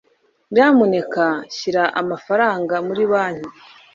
[0.53, 1.23] nyamuneka
[1.55, 3.49] shyira amafaranga muri banki